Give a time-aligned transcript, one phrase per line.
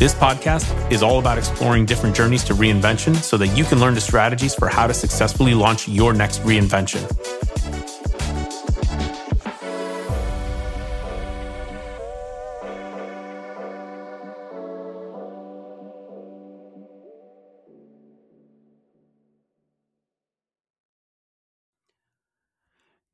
[0.00, 3.92] This podcast is all about exploring different journeys to reinvention so that you can learn
[3.92, 7.06] the strategies for how to successfully launch your next reinvention.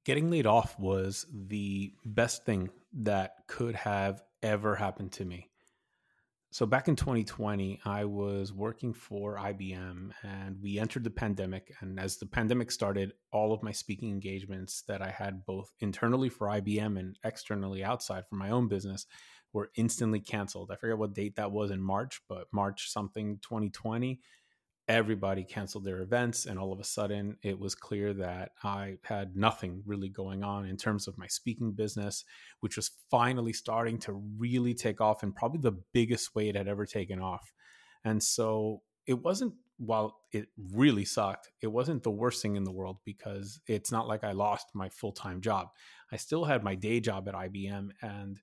[0.05, 5.49] Getting laid off was the best thing that could have ever happened to me.
[6.57, 11.71] So back in 2020, I was working for IBM and we entered the pandemic.
[11.83, 16.31] And as the pandemic started, all of my speaking engagements that I had both internally
[16.31, 19.05] for IBM and externally outside for my own business
[19.53, 20.71] were instantly canceled.
[20.73, 24.19] I forget what date that was in March, but March something 2020
[24.89, 29.35] everybody canceled their events and all of a sudden it was clear that i had
[29.35, 32.25] nothing really going on in terms of my speaking business
[32.61, 36.69] which was finally starting to really take off and probably the biggest way it had
[36.69, 37.53] ever taken off.
[38.05, 42.73] And so it wasn't while it really sucked it wasn't the worst thing in the
[42.73, 45.69] world because it's not like i lost my full-time job.
[46.11, 48.41] I still had my day job at ibm and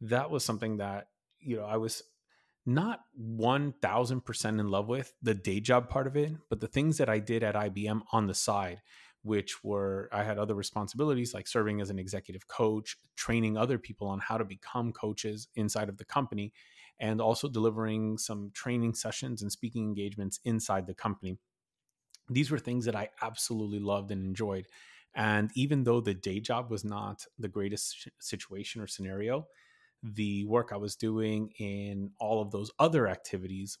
[0.00, 1.08] that was something that
[1.40, 2.04] you know i was
[2.66, 7.08] not 1000% in love with the day job part of it, but the things that
[7.08, 8.82] I did at IBM on the side,
[9.22, 14.08] which were I had other responsibilities like serving as an executive coach, training other people
[14.08, 16.52] on how to become coaches inside of the company,
[16.98, 21.38] and also delivering some training sessions and speaking engagements inside the company.
[22.28, 24.66] These were things that I absolutely loved and enjoyed.
[25.14, 29.46] And even though the day job was not the greatest situation or scenario,
[30.02, 33.78] the work I was doing in all of those other activities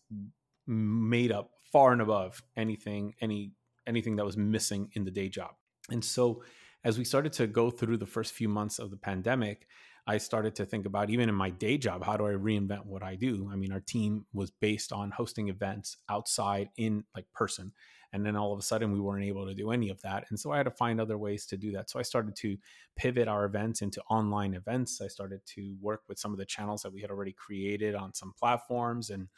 [0.66, 3.52] made up far and above anything any
[3.86, 5.52] anything that was missing in the day job.
[5.90, 6.42] And so
[6.84, 9.66] as we started to go through the first few months of the pandemic,
[10.06, 13.02] I started to think about even in my day job, how do I reinvent what
[13.02, 13.48] I do?
[13.52, 17.72] I mean, our team was based on hosting events outside in like person.
[18.16, 20.24] And then all of a sudden, we weren't able to do any of that.
[20.30, 21.90] And so I had to find other ways to do that.
[21.90, 22.56] So I started to
[22.96, 25.02] pivot our events into online events.
[25.02, 28.14] I started to work with some of the channels that we had already created on
[28.14, 29.10] some platforms.
[29.10, 29.28] And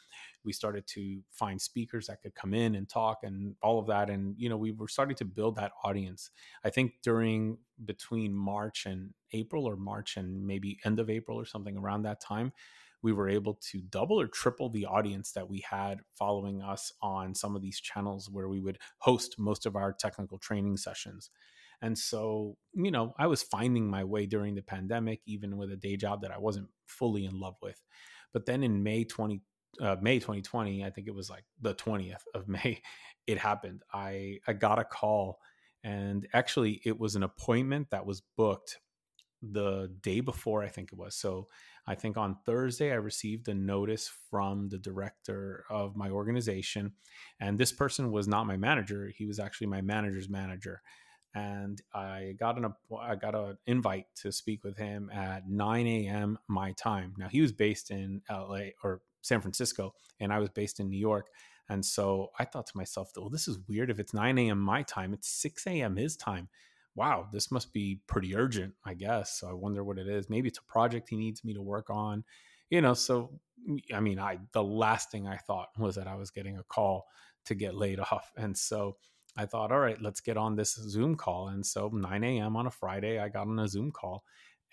[0.45, 4.09] we started to find speakers that could come in and talk and all of that.
[4.09, 6.31] And, you know, we were starting to build that audience.
[6.63, 11.45] I think during between March and April or March and maybe end of April or
[11.45, 12.53] something around that time,
[13.01, 17.33] we were able to double or triple the audience that we had following us on
[17.33, 21.29] some of these channels where we would host most of our technical training sessions.
[21.81, 25.77] And so, you know, I was finding my way during the pandemic, even with a
[25.77, 27.81] day job that I wasn't fully in love with.
[28.33, 29.41] But then in May 20,
[29.81, 32.81] uh, May 2020, I think it was like the 20th of May,
[33.27, 33.83] it happened.
[33.93, 35.39] I, I got a call
[35.83, 38.79] and actually it was an appointment that was booked
[39.41, 41.15] the day before, I think it was.
[41.15, 41.47] So
[41.87, 46.93] I think on Thursday, I received a notice from the director of my organization.
[47.39, 50.81] And this person was not my manager, he was actually my manager's manager.
[51.35, 56.39] And I got an I got an invite to speak with him at 9 a.m.
[56.47, 57.13] my time.
[57.17, 60.97] Now he was based in LA or San Francisco, and I was based in New
[60.97, 61.27] York.
[61.69, 63.91] And so I thought to myself, well, this is weird.
[63.91, 64.59] If it's 9 a.m.
[64.59, 65.97] my time, it's 6 a.m.
[65.97, 66.49] his time
[66.95, 69.39] wow, this must be pretty urgent, I guess.
[69.39, 70.29] So I wonder what it is.
[70.29, 72.23] Maybe it's a project he needs me to work on,
[72.69, 72.93] you know.
[72.93, 73.39] So,
[73.93, 77.07] I mean, I the last thing I thought was that I was getting a call
[77.45, 78.31] to get laid off.
[78.37, 78.97] And so
[79.37, 81.49] I thought, all right, let's get on this Zoom call.
[81.49, 82.55] And so 9 a.m.
[82.55, 84.23] on a Friday, I got on a Zoom call.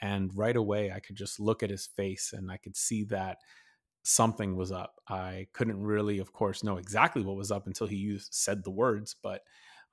[0.00, 3.38] And right away, I could just look at his face and I could see that
[4.02, 5.00] something was up.
[5.08, 8.70] I couldn't really, of course, know exactly what was up until he used, said the
[8.70, 9.40] words, but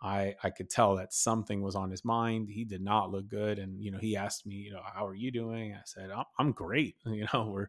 [0.02, 2.50] I I could tell that something was on his mind.
[2.50, 5.16] He did not look good, and you know he asked me, you know, how are
[5.16, 5.74] you doing?
[5.74, 6.96] I said, I'm, I'm great.
[7.06, 7.68] You know, we're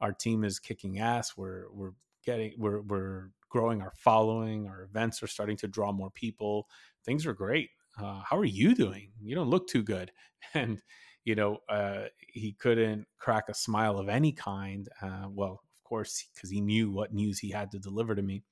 [0.00, 1.36] our team is kicking ass.
[1.36, 1.92] We're we're
[2.24, 4.66] getting we're we're growing our following.
[4.68, 6.68] Our events are starting to draw more people.
[7.04, 7.70] Things are great.
[7.98, 9.12] Uh, how are you doing?
[9.22, 10.12] You don't look too good.
[10.54, 10.80] And
[11.24, 14.88] you know, uh, he couldn't crack a smile of any kind.
[15.02, 18.44] Uh, well, of course, because he knew what news he had to deliver to me,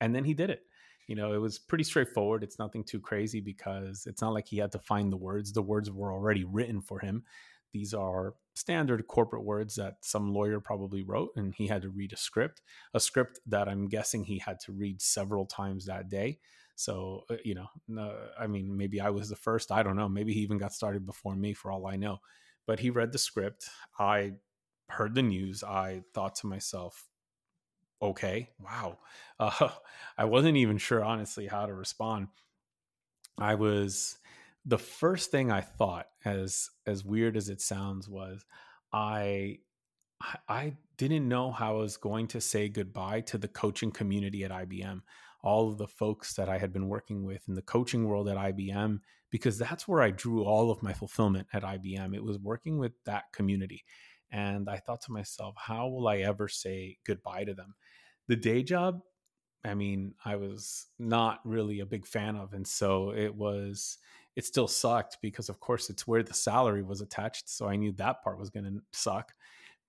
[0.00, 0.62] and then he did it
[1.10, 2.44] you know, it was pretty straightforward.
[2.44, 5.52] It's nothing too crazy because it's not like he had to find the words.
[5.52, 7.24] The words were already written for him.
[7.72, 12.12] These are standard corporate words that some lawyer probably wrote, and he had to read
[12.12, 12.62] a script,
[12.94, 16.38] a script that I'm guessing he had to read several times that day.
[16.76, 19.72] So, uh, you know, no, I mean, maybe I was the first.
[19.72, 20.08] I don't know.
[20.08, 22.18] Maybe he even got started before me, for all I know.
[22.68, 23.68] But he read the script.
[23.98, 24.34] I
[24.88, 25.64] heard the news.
[25.64, 27.09] I thought to myself,
[28.02, 28.98] okay, wow.
[29.38, 29.68] Uh,
[30.18, 32.28] I wasn't even sure, honestly, how to respond.
[33.38, 34.18] I was
[34.64, 38.44] the first thing I thought, as as weird as it sounds, was
[38.92, 39.58] I
[40.48, 44.50] I didn't know how I was going to say goodbye to the coaching community at
[44.50, 45.00] IBM,
[45.42, 48.36] all of the folks that I had been working with in the coaching world at
[48.36, 49.00] IBM,
[49.30, 52.14] because that's where I drew all of my fulfillment at IBM.
[52.14, 53.84] It was working with that community.
[54.30, 57.74] And I thought to myself, how will I ever say goodbye to them?
[58.30, 59.02] The day job,
[59.64, 62.52] I mean, I was not really a big fan of.
[62.52, 63.98] And so it was,
[64.36, 67.48] it still sucked because, of course, it's where the salary was attached.
[67.48, 69.32] So I knew that part was going to suck.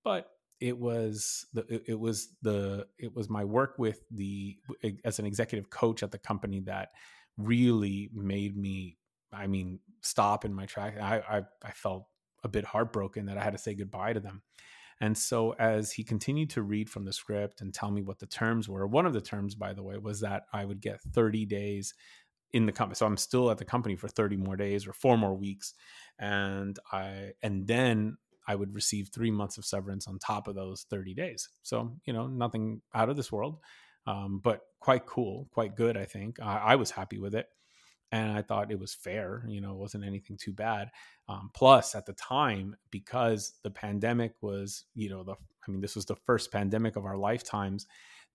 [0.03, 4.57] But it was the it was the it was my work with the
[5.03, 6.89] as an executive coach at the company that
[7.37, 8.97] really made me
[9.33, 12.05] i mean stop in my track i i, I felt
[12.43, 14.43] a bit heartbroken that i had to say goodbye to them
[15.01, 18.27] and so, as he continued to read from the script and tell me what the
[18.27, 21.45] terms were, one of the terms, by the way, was that I would get 30
[21.47, 21.95] days
[22.53, 22.95] in the company.
[22.95, 25.73] So I'm still at the company for 30 more days or four more weeks.
[26.19, 28.17] And I, and then
[28.47, 31.49] I would receive three months of severance on top of those 30 days.
[31.63, 33.57] So, you know, nothing out of this world,
[34.05, 36.39] um, but quite cool, quite good, I think.
[36.39, 37.47] I, I was happy with it
[38.11, 39.45] and I thought it was fair.
[39.47, 40.91] You know, it wasn't anything too bad.
[41.29, 45.95] Um, plus, at the time, because the pandemic was, you know, the I mean, this
[45.95, 47.85] was the first pandemic of our lifetimes.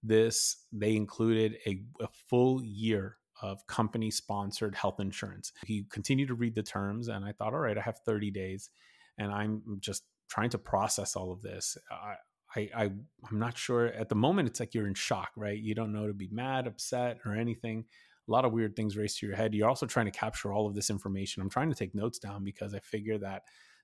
[0.03, 5.53] This they included a, a full year of company sponsored health insurance.
[5.67, 8.71] He continued to read the terms, and I thought, all right, I have 30 days,
[9.19, 11.77] and I'm just trying to process all of this.
[11.91, 12.15] I,
[12.55, 14.49] I, I I'm not sure at the moment.
[14.49, 15.59] It's like you're in shock, right?
[15.59, 17.85] You don't know to be mad, upset, or anything
[18.29, 19.55] a lot of weird things race to your head.
[19.55, 21.43] You're also trying to capture all of this information.
[21.43, 23.43] I'm trying to take notes down because I figure that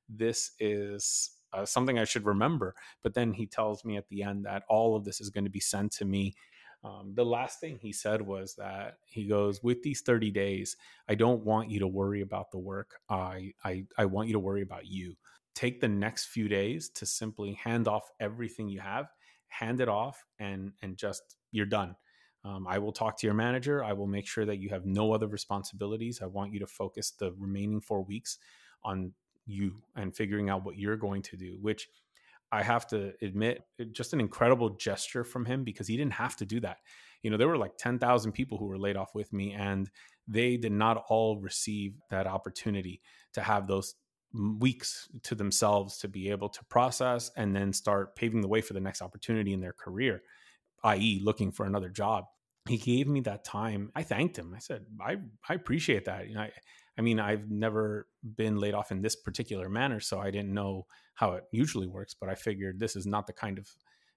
[0.08, 2.74] this is uh, something I should remember.
[3.02, 5.50] But then he tells me at the end that all of this is going to
[5.50, 6.34] be sent to me.
[6.84, 10.76] Um, the last thing he said was that he goes, with these 30 days,
[11.08, 12.98] I don't want you to worry about the work.
[13.08, 15.14] I, I, I want you to worry about you.
[15.54, 19.06] Take the next few days to simply hand off everything you have,
[19.48, 21.94] hand it off, and and just you're done
[22.44, 23.84] um, I will talk to your manager.
[23.84, 26.20] I will make sure that you have no other responsibilities.
[26.22, 28.38] I want you to focus the remaining four weeks
[28.82, 29.12] on
[29.46, 31.88] you and figuring out what you're going to do, which
[32.50, 33.62] I have to admit,
[33.92, 36.78] just an incredible gesture from him because he didn't have to do that.
[37.22, 39.88] You know, there were like 10,000 people who were laid off with me, and
[40.26, 43.00] they did not all receive that opportunity
[43.34, 43.94] to have those
[44.58, 48.72] weeks to themselves to be able to process and then start paving the way for
[48.72, 50.22] the next opportunity in their career
[50.84, 52.24] i.e., looking for another job.
[52.68, 53.90] He gave me that time.
[53.94, 54.54] I thanked him.
[54.54, 55.16] I said, I,
[55.48, 56.28] I appreciate that.
[56.28, 56.52] You know, I,
[56.96, 58.06] I mean, I've never
[58.36, 62.14] been laid off in this particular manner, so I didn't know how it usually works,
[62.14, 63.68] but I figured this is not the kind of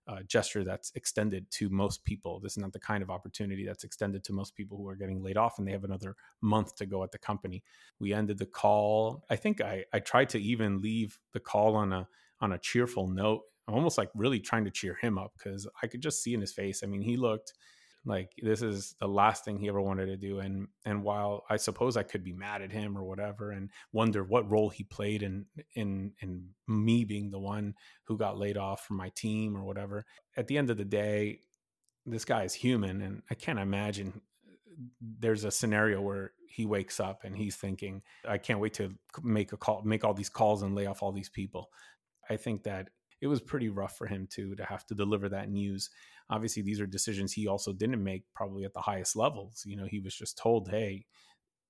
[0.08, 2.40] uh, gesture that's extended to most people.
[2.40, 5.24] This is not the kind of opportunity that's extended to most people who are getting
[5.24, 7.64] laid off and they have another month to go at the company.
[8.00, 9.26] We ended the call.
[9.32, 12.08] I think I, I tried to even leave the call on a
[12.42, 15.88] on a cheerful note I'm almost like really trying to cheer him up because I
[15.88, 16.84] could just see in his face.
[16.84, 17.54] I mean, he looked
[18.06, 20.40] like this is the last thing he ever wanted to do.
[20.40, 24.24] And and while I suppose I could be mad at him or whatever and wonder
[24.24, 28.86] what role he played in in in me being the one who got laid off
[28.86, 30.06] from my team or whatever,
[30.38, 31.40] at the end of the day,
[32.06, 34.22] this guy is human and I can't imagine
[35.02, 38.94] there's a scenario where he wakes up and he's thinking, I can't wait to
[39.24, 41.70] make a call, make all these calls and lay off all these people.
[42.30, 42.90] I think that
[43.26, 45.90] it was pretty rough for him too to have to deliver that news.
[46.30, 49.64] Obviously, these are decisions he also didn't make probably at the highest levels.
[49.66, 51.06] You know, he was just told, "Hey,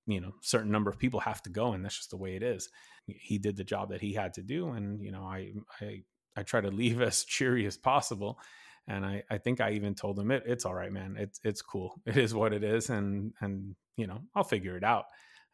[0.06, 2.44] you know, certain number of people have to go, and that's just the way it
[2.44, 2.70] is."
[3.08, 6.04] He did the job that he had to do, and you know, I I
[6.36, 8.40] I try to leave as cheery as possible.
[8.88, 11.16] And I, I think I even told him it, it's all right, man.
[11.18, 12.02] It's it's cool.
[12.06, 15.06] It is what it is, and and you know I'll figure it out.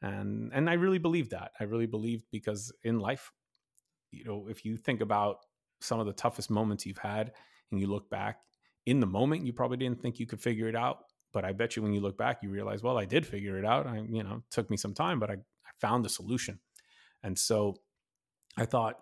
[0.02, 1.52] And and I really believe that.
[1.60, 3.32] I really believe because in life,
[4.12, 5.38] you know, if you think about
[5.82, 7.32] some of the toughest moments you've had
[7.72, 8.40] and you look back
[8.86, 11.00] in the moment you probably didn't think you could figure it out
[11.34, 13.66] but i bet you when you look back you realize well i did figure it
[13.66, 16.60] out i you know took me some time but i, I found the solution.
[17.24, 17.76] And so
[18.58, 19.00] i thought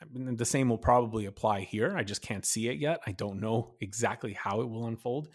[0.00, 3.12] I mean, the same will probably apply here i just can't see it yet i
[3.12, 5.28] don't know exactly how it will unfold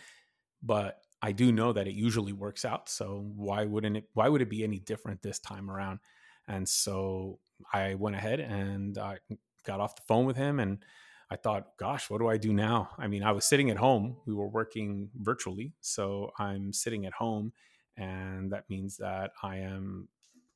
[0.61, 4.41] but i do know that it usually works out so why wouldn't it why would
[4.41, 5.99] it be any different this time around?
[6.47, 7.39] And so
[7.71, 9.19] I went ahead and I
[9.63, 10.83] got off the phone with him and
[11.29, 12.89] I thought, gosh, what do I do now?
[12.97, 14.17] I mean, I was sitting at home.
[14.27, 15.73] We were working virtually.
[15.81, 17.53] So I'm sitting at home.
[17.97, 20.09] And that means that I am,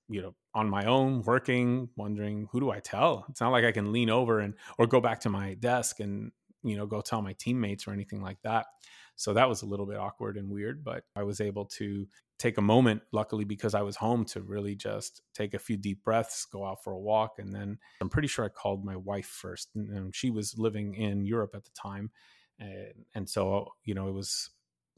[0.07, 3.25] you know, on my own, working, wondering who do I tell?
[3.29, 6.31] It's not like I can lean over and, or go back to my desk and,
[6.63, 8.67] you know, go tell my teammates or anything like that.
[9.15, 12.07] So that was a little bit awkward and weird, but I was able to
[12.37, 16.03] take a moment, luckily, because I was home to really just take a few deep
[16.03, 17.39] breaths, go out for a walk.
[17.39, 19.69] And then I'm pretty sure I called my wife first.
[19.75, 22.11] And she was living in Europe at the time.
[22.59, 24.51] And, and so, you know, it was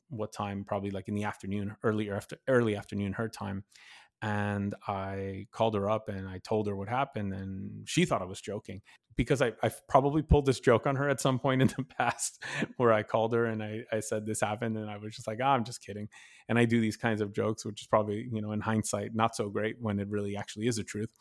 [0.10, 0.64] what time?
[0.66, 3.64] Probably like in the afternoon, early after early afternoon her time
[4.22, 8.26] and I called her up and I told her what happened, and she thought I
[8.26, 8.82] was joking
[9.16, 12.42] because I, I've probably pulled this joke on her at some point in the past
[12.78, 15.40] where I called her and I, I said this happened, and I was just like,
[15.42, 16.10] oh, I'm just kidding.
[16.48, 19.36] And I do these kinds of jokes, which is probably, you know, in hindsight, not
[19.36, 21.12] so great when it really actually is the truth.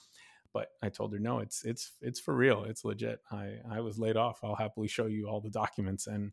[0.52, 2.64] But I told her, no, it's it's it's for real.
[2.64, 3.20] It's legit.
[3.30, 4.40] I I was laid off.
[4.42, 6.32] I'll happily show you all the documents and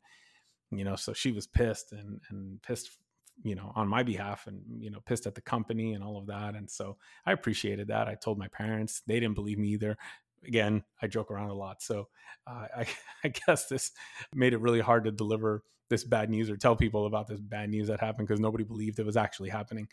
[0.72, 2.90] you know so she was pissed and and pissed
[3.44, 6.28] you know on my behalf and you know pissed at the company and all of
[6.28, 8.08] that and so i appreciated that.
[8.08, 9.98] I told my parents they didn't believe me either.
[10.46, 12.08] Again i joke around a lot so
[12.48, 12.88] uh, I,
[13.24, 13.92] I guess this
[14.34, 17.70] made it really hard to deliver this bad news or tell people about this bad
[17.70, 19.88] news that happened because nobody believed it was actually happening.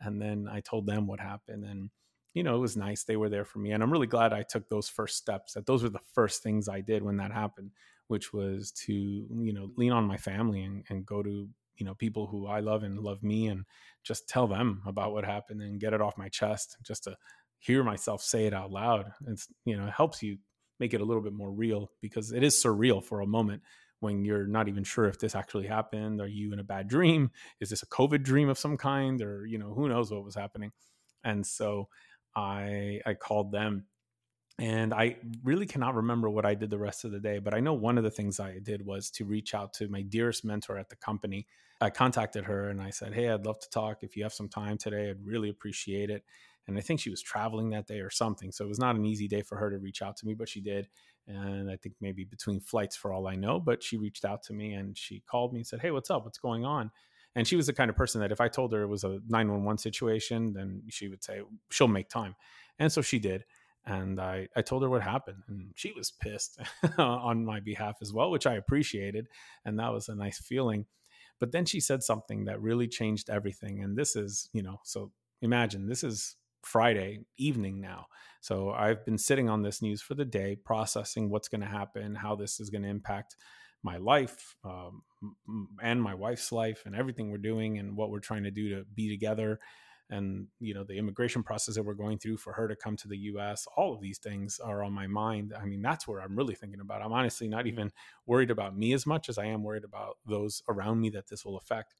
[0.00, 1.90] And then i told them what happened and
[2.34, 4.42] you know it was nice they were there for me and i'm really glad i
[4.42, 7.70] took those first steps that those were the first things i did when that happened
[8.08, 11.94] which was to you know lean on my family and, and go to you know
[11.94, 13.64] people who I love and love me and
[14.02, 17.16] just tell them about what happened and get it off my chest just to
[17.58, 19.12] hear myself say it out loud.
[19.26, 20.38] It's you know it helps you
[20.80, 23.62] make it a little bit more real because it is surreal for a moment
[24.00, 26.20] when you're not even sure if this actually happened.
[26.20, 27.30] Are you in a bad dream?
[27.60, 29.22] Is this a covid dream of some kind?
[29.22, 30.72] Or you know who knows what was happening?
[31.22, 31.88] And so
[32.36, 33.86] i i called them
[34.58, 37.60] and I really cannot remember what I did the rest of the day, but I
[37.60, 40.78] know one of the things I did was to reach out to my dearest mentor
[40.78, 41.46] at the company.
[41.80, 43.98] I contacted her and I said, Hey, I'd love to talk.
[44.02, 46.22] If you have some time today, I'd really appreciate it.
[46.68, 48.52] And I think she was traveling that day or something.
[48.52, 50.48] So it was not an easy day for her to reach out to me, but
[50.48, 50.88] she did.
[51.26, 54.52] And I think maybe between flights for all I know, but she reached out to
[54.52, 56.24] me and she called me and said, Hey, what's up?
[56.24, 56.92] What's going on?
[57.34, 59.18] And she was the kind of person that if I told her it was a
[59.28, 62.36] 911 situation, then she would say, She'll make time.
[62.78, 63.44] And so she did
[63.86, 66.58] and I, I told her what happened and she was pissed
[66.98, 69.26] on my behalf as well which i appreciated
[69.64, 70.86] and that was a nice feeling.
[71.40, 75.12] But then she said something that really changed everything and this is you know so
[75.42, 78.06] imagine this is friday evening now.
[78.40, 82.14] So i've been sitting on this news for the day processing what's going to happen
[82.14, 83.36] how this is going to impact
[83.82, 85.02] my life um,
[85.82, 88.84] and my wife's life and everything we're doing and what we're trying to do to
[88.94, 89.60] be together
[90.10, 93.08] and you know the immigration process that we're going through for her to come to
[93.08, 95.54] the US all of these things are on my mind.
[95.58, 97.02] I mean that's where i'm really thinking about.
[97.02, 97.68] I'm honestly not mm-hmm.
[97.68, 97.92] even
[98.26, 101.44] worried about me as much as i am worried about those around me that this
[101.44, 101.94] will affect.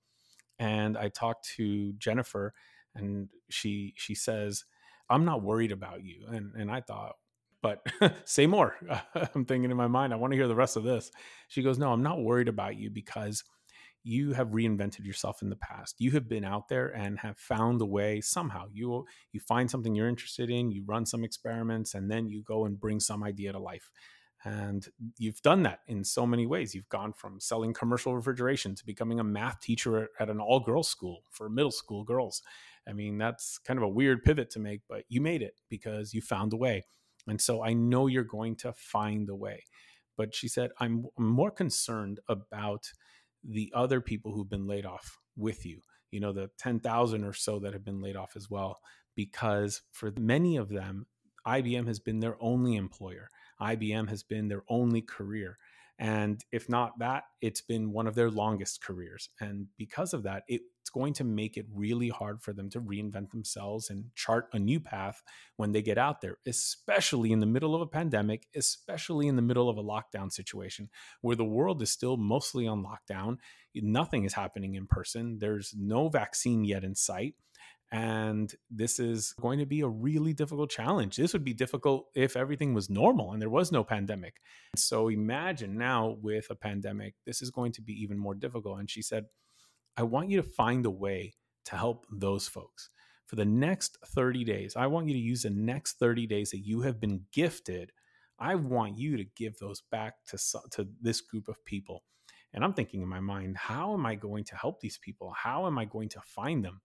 [0.59, 2.53] And i talked to jennifer
[2.95, 4.65] and she she says
[5.09, 6.27] i'm not worried about you.
[6.29, 7.17] And and i thought
[7.63, 7.81] but
[8.27, 8.77] say more.
[9.35, 11.11] I'm thinking in my mind i want to hear the rest of this.
[11.49, 13.45] She goes no i'm not worried about you because
[14.05, 15.97] you have reinvented yourself in the past.
[15.99, 18.67] You have been out there and have found a way somehow.
[18.71, 22.67] You you find something you're interested in you run some experiments and then you go
[22.67, 23.91] and bring some idea to life.
[24.45, 26.75] And you've done that in so many ways.
[26.75, 30.89] You've gone from selling commercial refrigeration to becoming a math teacher at an all girls
[30.89, 32.43] school for middle school girls.
[32.87, 36.13] I mean that's kind of a weird pivot to make but you made it because
[36.13, 36.85] you found a way.
[37.27, 39.65] And so i know you're going to find a way.
[40.19, 42.93] But she said i'm more concerned about
[43.49, 47.59] the other people who've been laid off with you, you know, the 10,000 or so
[47.59, 48.79] that have been laid off as well,
[49.15, 51.07] because for many of them,
[51.47, 53.29] IBM has been their only employer.
[53.61, 55.59] IBM has been their only career.
[55.99, 59.29] And if not that, it's been one of their longest careers.
[59.41, 63.31] And because of that, it's going to make it really hard for them to reinvent
[63.31, 65.23] themselves and chart a new path
[65.57, 69.43] when they get out there, especially in the middle of a pandemic, especially in the
[69.43, 70.89] middle of a lockdown situation
[71.21, 73.39] where the world is still mostly on lockdown.
[73.75, 77.35] Nothing is happening in person, there's no vaccine yet in sight.
[77.95, 81.15] And this is going to be a really difficult challenge.
[81.15, 84.35] This would be difficult if everything was normal and there was no pandemic.
[84.75, 88.81] So imagine now with a pandemic, this is going to be even more difficult.
[88.81, 89.27] And she said,
[89.97, 91.35] I want you to find a way
[91.67, 92.91] to help those folks.
[93.27, 96.67] For the next 30 days, I want you to use the next 30 days that
[96.67, 97.93] you have been gifted.
[98.41, 100.39] I want you to give those back to,
[100.73, 102.03] to this group of people.
[102.53, 105.33] And I'm thinking in my mind, how am I going to help these people?
[105.37, 106.81] How am I going to find them?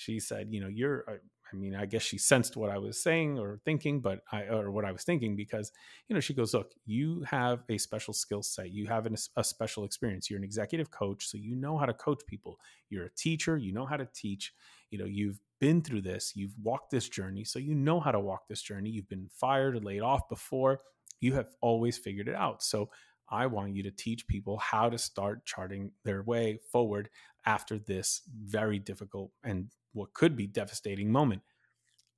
[0.00, 1.04] She said, you know, you're,
[1.52, 4.70] I mean, I guess she sensed what I was saying or thinking, but I or
[4.70, 5.72] what I was thinking because
[6.08, 9.44] you know she goes, look, you have a special skill set, you have an, a
[9.44, 10.30] special experience.
[10.30, 12.58] You're an executive coach, so you know how to coach people.
[12.88, 14.54] You're a teacher, you know how to teach.
[14.90, 18.20] You know, you've been through this, you've walked this journey, so you know how to
[18.20, 18.88] walk this journey.
[18.88, 20.80] You've been fired or laid off before.
[21.20, 22.62] You have always figured it out.
[22.62, 22.88] So
[23.28, 27.10] I want you to teach people how to start charting their way forward
[27.46, 31.42] after this very difficult and what could be devastating moment.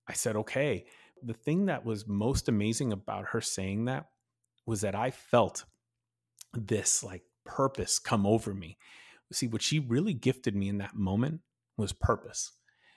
[0.09, 0.87] I said, okay.
[1.23, 4.07] The thing that was most amazing about her saying that
[4.67, 5.65] was that I felt
[6.53, 8.77] this like purpose come over me.
[9.33, 11.41] See, what she really gifted me in that moment
[11.77, 12.53] was purpose.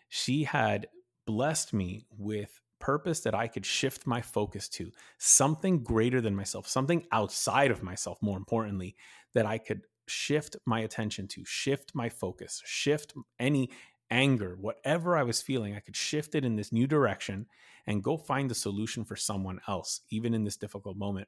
[0.09, 0.87] She had
[1.25, 6.67] blessed me with purpose that I could shift my focus to, something greater than myself,
[6.67, 8.95] something outside of myself, more importantly,
[9.33, 13.71] that I could shift my attention to, shift my focus, shift any
[14.11, 17.47] anger, whatever I was feeling, I could shift it in this new direction
[17.87, 21.27] and go find the solution for someone else, even in this difficult moment.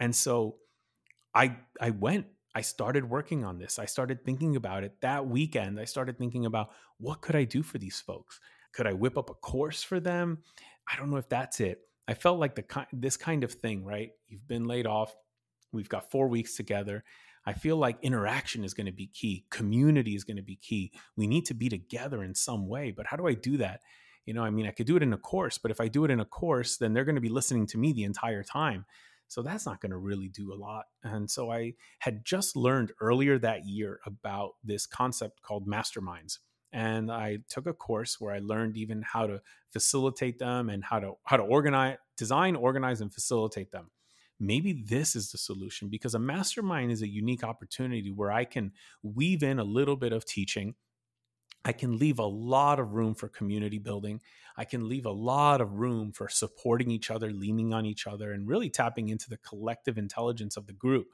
[0.00, 0.56] And so
[1.34, 2.26] I I went.
[2.54, 3.78] I started working on this.
[3.78, 5.78] I started thinking about it that weekend.
[5.78, 8.40] I started thinking about what could I do for these folks?
[8.72, 10.38] Could I whip up a course for them?
[10.90, 11.80] I don't know if that's it.
[12.08, 14.10] I felt like the this kind of thing, right?
[14.26, 15.14] You've been laid off.
[15.72, 17.04] We've got 4 weeks together.
[17.48, 19.46] I feel like interaction is going to be key.
[19.50, 20.92] Community is going to be key.
[21.16, 23.80] We need to be together in some way, but how do I do that?
[24.26, 26.04] You know, I mean, I could do it in a course, but if I do
[26.04, 28.84] it in a course, then they're going to be listening to me the entire time.
[29.28, 30.84] So that's not going to really do a lot.
[31.02, 36.38] And so I had just learned earlier that year about this concept called masterminds
[36.72, 39.40] and I took a course where I learned even how to
[39.72, 43.90] facilitate them and how to how to organize, design, organize, and facilitate them.
[44.40, 48.72] Maybe this is the solution because a mastermind is a unique opportunity where I can
[49.02, 50.74] weave in a little bit of teaching.
[51.64, 54.20] I can leave a lot of room for community building.
[54.56, 58.32] I can leave a lot of room for supporting each other, leaning on each other,
[58.32, 61.08] and really tapping into the collective intelligence of the group.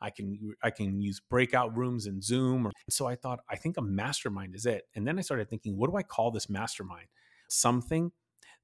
[0.00, 2.68] I can I can use breakout rooms in Zoom.
[2.68, 4.84] Or, so I thought I think a mastermind is it.
[4.94, 7.08] And then I started thinking, what do I call this mastermind?
[7.48, 8.12] Something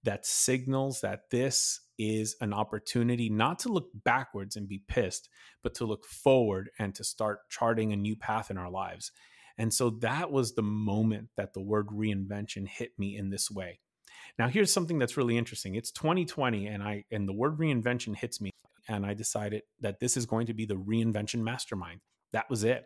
[0.05, 5.29] that signals that this is an opportunity not to look backwards and be pissed,
[5.62, 9.12] but to look forward and to start charting a new path in our lives.
[9.57, 13.79] And so that was the moment that the word reinvention hit me in this way.
[14.38, 15.77] Now here's something that's really interesting.
[15.77, 18.51] It's 2020 and I and the word reinvention hits me
[18.88, 22.01] and I decided that this is going to be the reinvention mastermind.
[22.33, 22.85] That was it.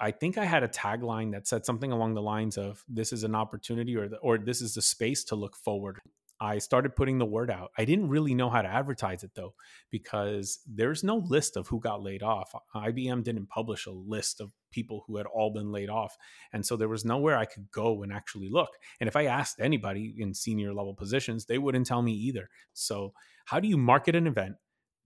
[0.00, 3.22] I think I had a tagline that said something along the lines of this is
[3.22, 5.98] an opportunity or the, or this is the space to look forward.
[6.40, 7.70] I started putting the word out.
[7.76, 9.54] I didn't really know how to advertise it though,
[9.90, 12.54] because there's no list of who got laid off.
[12.74, 16.16] IBM didn't publish a list of people who had all been laid off.
[16.52, 18.70] And so there was nowhere I could go and actually look.
[19.00, 22.48] And if I asked anybody in senior level positions, they wouldn't tell me either.
[22.72, 23.12] So,
[23.44, 24.56] how do you market an event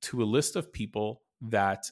[0.02, 1.90] to a list of people that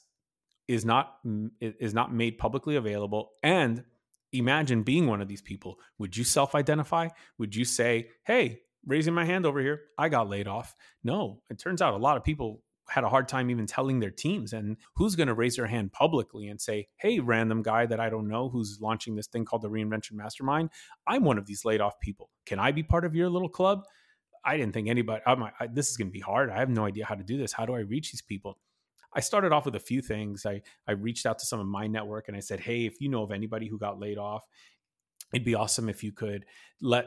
[0.69, 1.17] is not
[1.61, 3.85] is not made publicly available and
[4.33, 9.25] imagine being one of these people would you self-identify would you say hey raising my
[9.25, 12.63] hand over here i got laid off no it turns out a lot of people
[12.89, 15.93] had a hard time even telling their teams and who's going to raise their hand
[15.93, 19.63] publicly and say hey random guy that i don't know who's launching this thing called
[19.63, 20.69] the reinvention mastermind
[21.07, 23.83] i'm one of these laid off people can i be part of your little club
[24.45, 26.51] I didn't think anybody, like, this is going to be hard.
[26.51, 27.53] I have no idea how to do this.
[27.53, 28.59] How do I reach these people?
[29.15, 30.47] I started off with a few things.
[30.47, 33.09] I, I reached out to some of my network and I said, hey, if you
[33.09, 34.45] know of anybody who got laid off,
[35.33, 36.45] it'd be awesome if you could
[36.81, 37.07] let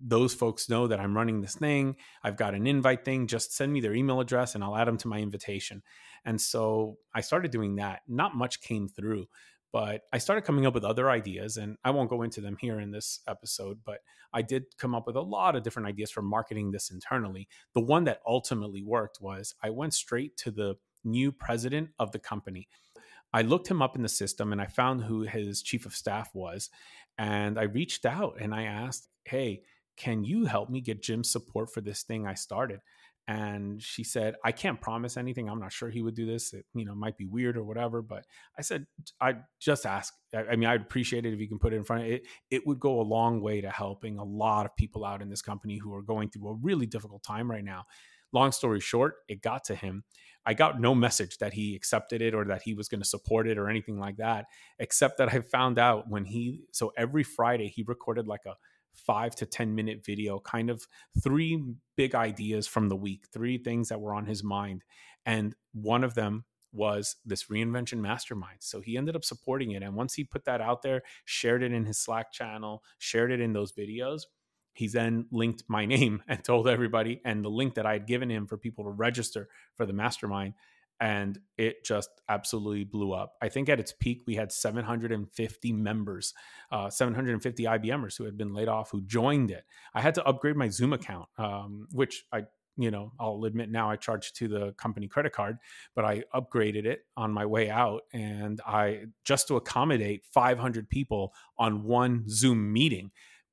[0.00, 1.96] those folks know that I'm running this thing.
[2.22, 3.26] I've got an invite thing.
[3.26, 5.82] Just send me their email address and I'll add them to my invitation.
[6.24, 8.02] And so I started doing that.
[8.08, 9.26] Not much came through,
[9.72, 12.78] but I started coming up with other ideas, and I won't go into them here
[12.78, 13.98] in this episode, but
[14.32, 17.48] I did come up with a lot of different ideas for marketing this internally.
[17.74, 22.18] The one that ultimately worked was I went straight to the new president of the
[22.20, 22.68] company.
[23.32, 26.30] I looked him up in the system and I found who his chief of staff
[26.34, 26.70] was.
[27.18, 29.62] And I reached out and I asked, Hey,
[29.96, 32.80] can you help me get Jim's support for this thing I started?
[33.26, 35.48] and she said i can't promise anything.
[35.48, 36.52] I'm not sure he would do this.
[36.52, 38.24] It you know might be weird or whatever but
[38.58, 38.86] i said
[39.20, 40.12] i just ask.
[40.34, 42.66] I mean i'd appreciate it if you can put it in front of it it
[42.66, 45.78] would go a long way to helping a lot of people out in this company
[45.78, 47.84] who are going through a really difficult time right now.
[48.32, 50.04] Long story short it got to him.
[50.44, 53.48] I got no message that he accepted it or that he was going to support
[53.48, 54.46] it or anything like that
[54.78, 58.54] except that i found out when he so every friday he recorded like a
[58.94, 60.86] five to 10 minute video, kind of
[61.22, 61.62] three
[61.96, 64.84] big ideas from the week, three things that were on his mind.
[65.26, 68.58] And one of them was this reinvention mastermind.
[68.60, 69.82] So he ended up supporting it.
[69.82, 73.40] And once he put that out there, shared it in his Slack channel, shared it
[73.40, 74.22] in those videos,
[74.74, 78.30] He then linked my name and told everybody, and the link that I had given
[78.30, 80.54] him for people to register for the mastermind.
[81.00, 83.34] And it just absolutely blew up.
[83.42, 86.32] I think at its peak, we had 750 members,
[86.70, 89.64] uh, 750 IBMers who had been laid off who joined it.
[89.94, 92.44] I had to upgrade my Zoom account, um, which I
[92.76, 95.58] you know, I'll admit now I charged to the company credit card,
[95.94, 101.32] but I upgraded it on my way out and I just to accommodate 500 people
[101.58, 103.10] on one Zoom meeting.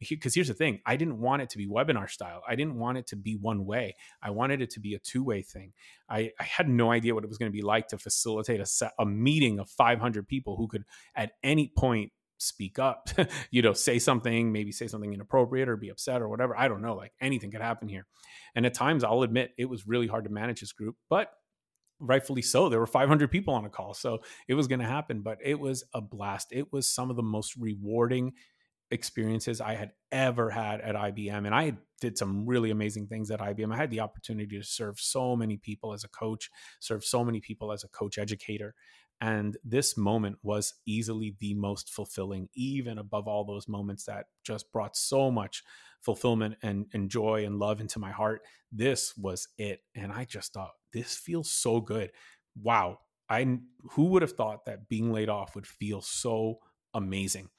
[0.09, 2.41] Because here's the thing, I didn't want it to be webinar style.
[2.47, 3.95] I didn't want it to be one way.
[4.21, 5.73] I wanted it to be a two way thing.
[6.09, 8.65] I, I, had no idea what it was going to be like to facilitate a,
[8.65, 10.83] set, a meeting of 500 people who could
[11.15, 13.09] at any point speak up,
[13.51, 16.57] you know, say something, maybe say something inappropriate or be upset or whatever.
[16.57, 16.95] I don't know.
[16.95, 18.07] Like anything could happen here.
[18.55, 21.31] And at times, I'll admit it was really hard to manage this group, but
[21.99, 22.67] rightfully so.
[22.67, 23.93] There were 500 people on a call.
[23.93, 26.47] So it was going to happen, but it was a blast.
[26.51, 28.33] It was some of the most rewarding
[28.91, 31.45] experiences I had ever had at IBM.
[31.45, 33.73] And I did some really amazing things at IBM.
[33.73, 36.49] I had the opportunity to serve so many people as a coach,
[36.79, 38.75] serve so many people as a coach educator.
[39.21, 44.71] And this moment was easily the most fulfilling, even above all those moments that just
[44.71, 45.63] brought so much
[46.01, 48.41] fulfillment and, and joy and love into my heart.
[48.71, 49.81] This was it.
[49.95, 52.11] And I just thought, this feels so good.
[52.61, 52.99] Wow.
[53.29, 53.59] I
[53.91, 56.57] who would have thought that being laid off would feel so
[56.93, 57.49] amazing?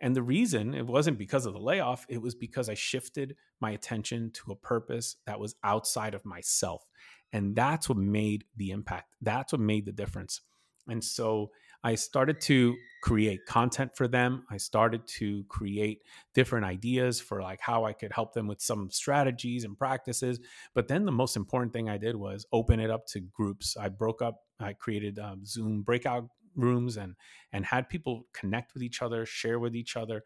[0.00, 3.72] And the reason it wasn't because of the layoff, it was because I shifted my
[3.72, 6.84] attention to a purpose that was outside of myself.
[7.32, 9.14] And that's what made the impact.
[9.20, 10.40] That's what made the difference.
[10.88, 11.50] And so
[11.84, 14.44] I started to create content for them.
[14.50, 16.00] I started to create
[16.34, 20.40] different ideas for like how I could help them with some strategies and practices.
[20.74, 23.76] But then the most important thing I did was open it up to groups.
[23.76, 26.28] I broke up, I created um, Zoom breakout
[26.58, 27.14] rooms and
[27.52, 30.22] and had people connect with each other, share with each other,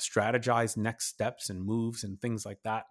[0.00, 2.84] strategize next steps and moves and things like that.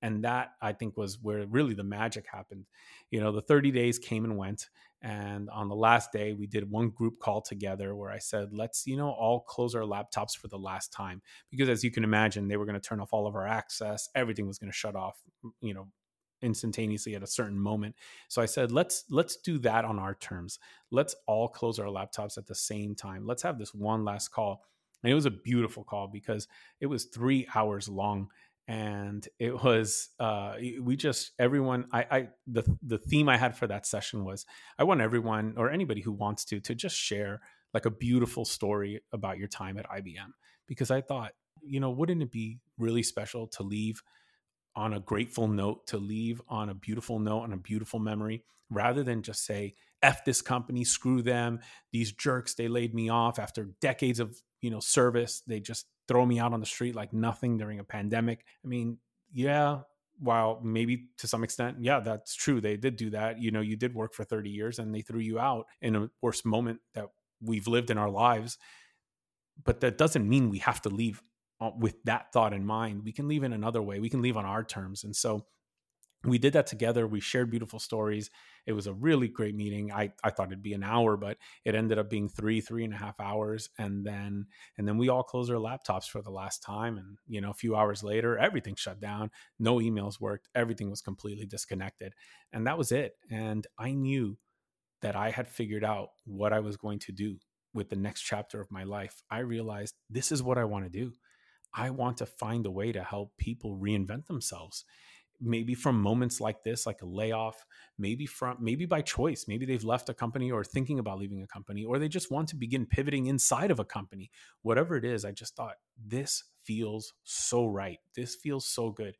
[0.00, 2.66] And that i think was where really the magic happened.
[3.10, 4.68] You know the 30 days came and went
[5.02, 8.84] and on the last day we did one group call together where i said let's
[8.84, 11.22] you know all close our laptops for the last time.
[11.50, 14.08] Because as you can imagine they were going to turn off all of our access
[14.14, 15.20] everything was going to shut off
[15.60, 15.86] you know
[16.42, 17.94] instantaneously at a certain moment.
[18.28, 20.58] So i said let's let's do that on our terms.
[20.90, 23.26] Let's all close our laptops at the same time.
[23.26, 24.64] Let's have this one last call.
[25.02, 26.48] And it was a beautiful call because
[26.80, 28.28] it was three hours long
[28.68, 33.66] and it was uh, we just everyone I, I the the theme I had for
[33.66, 34.44] that session was
[34.78, 37.40] I want everyone or anybody who wants to to just share
[37.72, 40.32] like a beautiful story about your time at IBM
[40.66, 44.02] because I thought you know wouldn't it be really special to leave
[44.78, 49.02] on a grateful note to leave on a beautiful note on a beautiful memory rather
[49.02, 51.58] than just say f this company screw them
[51.92, 56.24] these jerks they laid me off after decades of you know service they just throw
[56.24, 58.44] me out on the street like nothing during a pandemic.
[58.64, 58.98] I mean,
[59.32, 59.80] yeah,
[60.18, 62.60] while maybe to some extent, yeah, that's true.
[62.60, 63.40] They did do that.
[63.40, 66.10] You know, you did work for 30 years and they threw you out in a
[66.22, 67.06] worst moment that
[67.40, 68.58] we've lived in our lives.
[69.62, 71.22] But that doesn't mean we have to leave
[71.60, 73.02] Uh, with that thought in mind.
[73.04, 73.98] We can leave in another way.
[73.98, 75.02] We can leave on our terms.
[75.02, 75.44] And so
[76.24, 77.06] we did that together.
[77.06, 78.30] We shared beautiful stories.
[78.66, 79.92] It was a really great meeting.
[79.92, 82.92] I, I thought it'd be an hour, but it ended up being three, three and
[82.92, 83.70] a half hours.
[83.78, 86.98] And then and then we all closed our laptops for the last time.
[86.98, 89.30] And you know, a few hours later, everything shut down.
[89.58, 90.48] No emails worked.
[90.54, 92.14] Everything was completely disconnected.
[92.52, 93.14] And that was it.
[93.30, 94.36] And I knew
[95.02, 97.36] that I had figured out what I was going to do
[97.74, 99.22] with the next chapter of my life.
[99.30, 101.12] I realized this is what I want to do.
[101.74, 104.84] I want to find a way to help people reinvent themselves.
[105.40, 107.64] Maybe from moments like this like a layoff
[107.96, 111.46] maybe from maybe by choice maybe they've left a company or thinking about leaving a
[111.46, 114.32] company or they just want to begin pivoting inside of a company.
[114.62, 117.98] Whatever it is i just thought this feels so right.
[118.16, 119.16] This feels so good.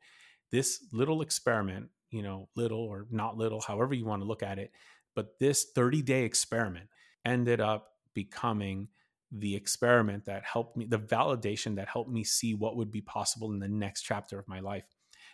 [0.51, 4.59] This little experiment you know little or not little however you want to look at
[4.59, 4.71] it
[5.15, 6.87] but this 30 day experiment
[7.25, 8.87] ended up becoming
[9.31, 13.51] the experiment that helped me the validation that helped me see what would be possible
[13.51, 14.85] in the next chapter of my life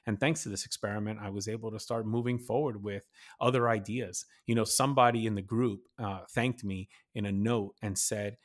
[0.05, 3.07] and thanks to this experiment, I was able to start moving forward with
[3.39, 4.25] other ideas.
[4.45, 8.37] You know, somebody in the group uh, thanked me in a note and said,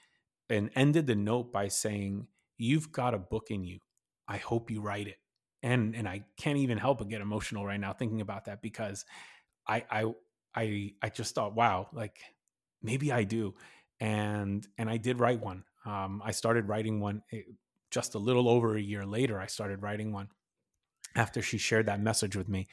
[0.49, 3.79] and ended the note by saying, You've got a book in you.
[4.29, 5.17] I hope you write it.
[5.63, 9.05] And and I can't even help but get emotional right now thinking about that because
[9.67, 10.05] I I
[10.55, 12.19] I I just thought, wow, like
[12.83, 13.55] maybe I do.
[14.01, 15.65] And and I did write one.
[15.85, 17.43] Um, I started writing one eh,
[17.91, 19.41] just a little over a year later.
[19.41, 20.29] I started writing one
[21.17, 22.69] after she shared that message with me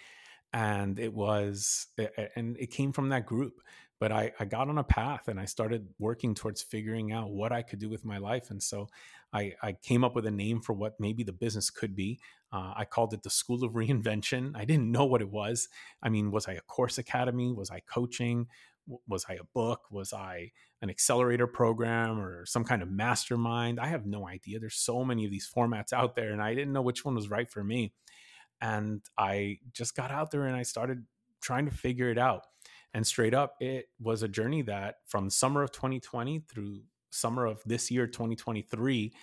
[0.53, 1.87] and it was
[2.35, 3.59] and it came from that group
[3.99, 7.51] but I, I got on a path and I started working towards figuring out what
[7.51, 8.51] I could do with my life.
[8.51, 8.89] And so
[9.33, 12.19] I, I came up with a name for what maybe the business could be.
[12.51, 14.55] Uh, I called it the School of Reinvention.
[14.55, 15.69] I didn't know what it was.
[16.01, 17.51] I mean, was I a course academy?
[17.51, 18.47] Was I coaching?
[19.07, 19.81] Was I a book?
[19.91, 23.79] Was I an accelerator program or some kind of mastermind?
[23.79, 24.59] I have no idea.
[24.59, 27.29] There's so many of these formats out there, and I didn't know which one was
[27.29, 27.93] right for me.
[28.61, 31.05] And I just got out there and I started
[31.41, 32.43] trying to figure it out.
[32.93, 37.61] And straight up, it was a journey that from summer of 2020 through summer of
[37.65, 39.13] this year, 2023,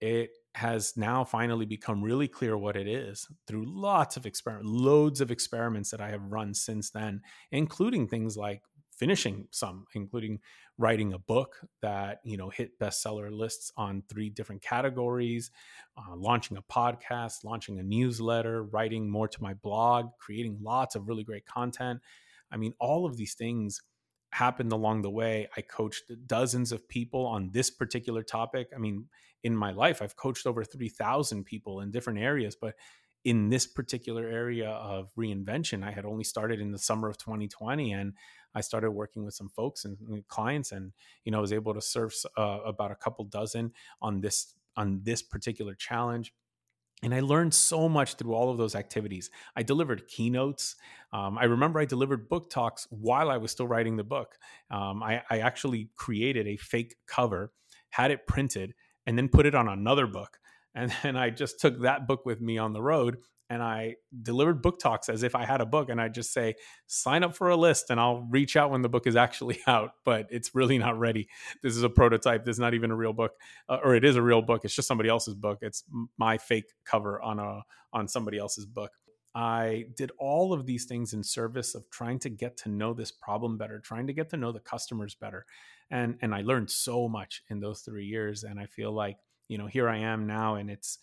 [0.00, 5.20] it has now finally become really clear what it is through lots of experiments, loads
[5.20, 8.62] of experiments that I have run since then, including things like
[8.98, 10.40] finishing some, including
[10.76, 15.50] writing a book that you know hit bestseller lists on three different categories,
[15.96, 21.08] uh, launching a podcast, launching a newsletter, writing more to my blog, creating lots of
[21.08, 22.00] really great content.
[22.50, 23.82] I mean, all of these things
[24.32, 25.48] happened along the way.
[25.56, 28.68] I coached dozens of people on this particular topic.
[28.74, 29.06] I mean,
[29.42, 32.74] in my life, I've coached over 3,000 people in different areas, but
[33.24, 37.92] in this particular area of reinvention, I had only started in the summer of 2020
[37.92, 38.14] and
[38.54, 39.96] I started working with some folks and,
[40.28, 40.92] clients and
[41.24, 45.22] you know was able to serve uh, about a couple dozen on this on this
[45.22, 46.32] particular challenge
[47.02, 49.30] and I learned so much through all of those activities.
[49.54, 50.74] I delivered keynotes.
[51.12, 54.36] Um, I remember I delivered book talks while I was still writing the book.
[54.70, 57.52] Um, I, I, actually created a fake cover,
[57.90, 58.74] had it printed,
[59.06, 60.38] and then put it on another book.
[60.74, 63.18] And then I just took that book with me on the road
[63.50, 65.88] and I delivered book talks as if I had a book.
[65.88, 66.56] And I just say,
[66.86, 69.92] sign up for a list and I'll reach out when the book is actually out,
[70.04, 71.28] but it's really not ready.
[71.62, 72.44] This is a prototype.
[72.44, 73.32] This is not even a real book,
[73.68, 74.64] uh, or it is a real book.
[74.64, 75.58] It's just somebody else's book.
[75.62, 75.84] It's
[76.18, 78.92] my fake cover on a on somebody else's book.
[79.34, 83.12] I did all of these things in service of trying to get to know this
[83.12, 85.46] problem better, trying to get to know the customers better.
[85.90, 89.16] And and I learned so much in those 3 years and I feel like,
[89.48, 90.98] you know, here I am now and it's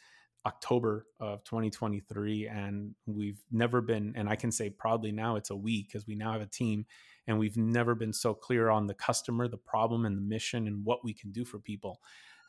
[0.46, 5.56] October of 2023, and we've never been, and I can say proudly now it's a
[5.56, 6.86] we because we now have a team,
[7.28, 10.86] and we've never been so clear on the customer, the problem, and the mission, and
[10.86, 12.00] what we can do for people.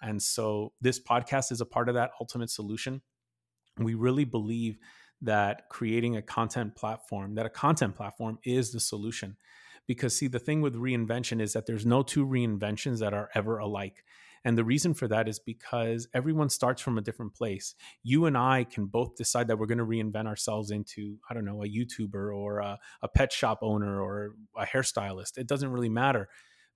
[0.03, 3.01] And so this podcast is a part of that ultimate solution.
[3.79, 4.79] We really believe
[5.23, 9.37] that creating a content platform, that a content platform is the solution.
[9.87, 13.59] Because, see, the thing with reinvention is that there's no two reinventions that are ever
[13.59, 14.05] alike.
[14.47, 17.75] And the reason for that is because everyone starts from a different place.
[18.05, 21.45] You and I can both decide that we're going to reinvent ourselves into, I don't
[21.45, 25.37] know, a YouTuber or a, a pet shop owner or a hairstylist.
[25.37, 26.29] It doesn't really matter.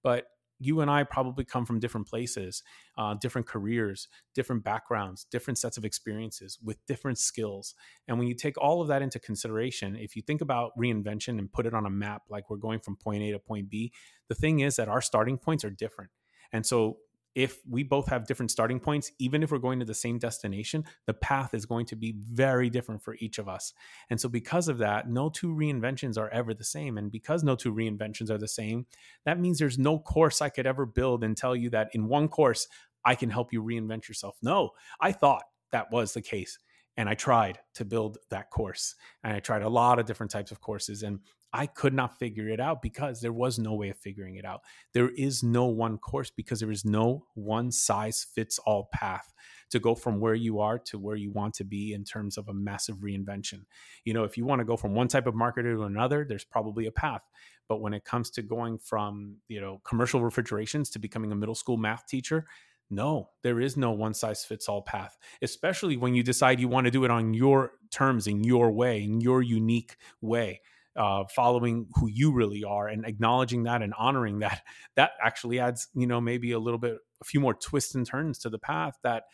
[0.03, 0.25] But
[0.59, 2.65] you and I probably come from different places,
[2.99, 7.77] uh, different careers, different backgrounds, different sets of experiences with different skills.
[8.09, 11.53] And when you take all of that into consideration, if you think about reinvention and
[11.53, 13.93] put it on a map, like we're going from point A to point B,
[14.29, 16.11] the thing is that our starting points are different.
[16.53, 16.97] And so
[17.35, 20.85] if we both have different starting points, even if we're going to the same destination,
[21.07, 23.73] the path is going to be very different for each of us.
[24.11, 26.99] And so, because of that, no two reinventions are ever the same.
[26.99, 28.87] And because no two reinventions are the same,
[29.25, 32.29] that means there's no course I could ever build and tell you that in one
[32.29, 32.67] course,
[33.05, 34.37] I can help you reinvent yourself.
[34.43, 36.59] No, I thought that was the case.
[36.97, 38.97] And I tried to build that course.
[39.23, 41.03] And I tried a lot of different types of courses.
[41.03, 41.21] And
[41.53, 44.61] I could not figure it out because there was no way of figuring it out.
[44.95, 49.33] There is no one course because there is no one size fits all path
[49.71, 52.49] to go from where you are to where you want to be in terms of
[52.49, 53.65] a massive reinvention.
[54.05, 56.45] You know, if you want to go from one type of marketer to another, there's
[56.45, 57.23] probably a path.
[57.69, 61.55] But when it comes to going from, you know, commercial refrigerations to becoming a middle
[61.55, 62.47] school math teacher,
[62.93, 66.87] no, there is no one size fits all path, especially when you decide you want
[66.87, 70.61] to do it on your terms, in your way, in your unique way
[70.97, 74.63] uh, following who you really are and acknowledging that and honoring that
[74.97, 78.39] that actually adds you know maybe a little bit a few more twists and turns
[78.39, 79.25] to the path that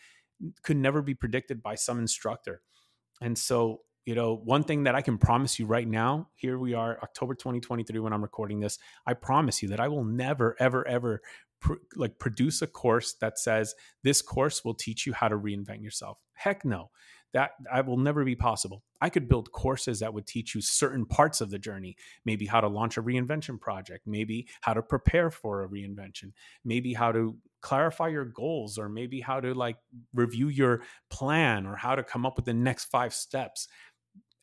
[0.63, 2.61] could never be predicted by some instructor.
[3.21, 6.73] And so you know one thing that i can promise you right now here we
[6.73, 10.87] are october 2023 when i'm recording this i promise you that i will never ever
[10.87, 11.21] ever
[11.59, 15.83] pr- like produce a course that says this course will teach you how to reinvent
[15.83, 16.89] yourself heck no
[17.33, 18.83] that I will never be possible.
[19.01, 22.61] I could build courses that would teach you certain parts of the journey, maybe how
[22.61, 26.31] to launch a reinvention project, maybe how to prepare for a reinvention,
[26.63, 29.77] maybe how to clarify your goals or maybe how to like
[30.13, 33.67] review your plan or how to come up with the next 5 steps.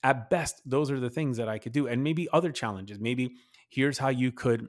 [0.03, 3.01] At best, those are the things that I could do and maybe other challenges.
[3.01, 3.33] Maybe
[3.71, 4.69] here's how you could